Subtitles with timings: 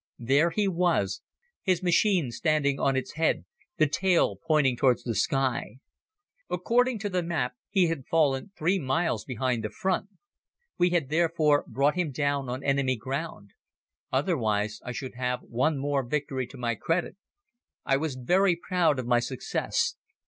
[0.17, 1.21] There he was,
[1.61, 3.45] his machine standing on its head,
[3.77, 5.75] the tail pointing towards the sky.
[6.49, 10.09] According to the map he had fallen three miles behind the front.
[10.79, 13.51] We had therefore brought him down on enemy ground.
[14.11, 17.15] Otherwise I should have one more victory to my credit.
[17.85, 19.97] I was very proud of my success.